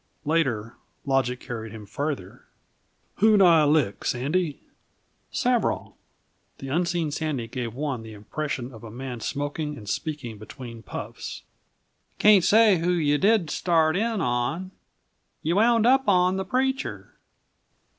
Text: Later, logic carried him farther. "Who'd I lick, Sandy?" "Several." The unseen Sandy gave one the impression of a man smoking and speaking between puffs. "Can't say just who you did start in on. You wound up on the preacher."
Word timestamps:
Later, 0.25 0.77
logic 1.05 1.39
carried 1.39 1.71
him 1.71 1.85
farther. 1.85 2.45
"Who'd 3.17 3.39
I 3.39 3.65
lick, 3.65 4.03
Sandy?" 4.03 4.61
"Several." 5.31 5.95
The 6.57 6.69
unseen 6.69 7.11
Sandy 7.11 7.47
gave 7.47 7.75
one 7.75 8.01
the 8.01 8.15
impression 8.15 8.73
of 8.73 8.83
a 8.83 8.89
man 8.89 9.19
smoking 9.19 9.77
and 9.77 9.87
speaking 9.87 10.39
between 10.39 10.81
puffs. 10.81 11.43
"Can't 12.17 12.43
say 12.43 12.77
just 12.77 12.83
who 12.85 12.93
you 12.93 13.19
did 13.19 13.51
start 13.51 13.95
in 13.95 14.21
on. 14.21 14.71
You 15.43 15.57
wound 15.57 15.85
up 15.85 16.09
on 16.09 16.35
the 16.37 16.45
preacher." 16.45 17.13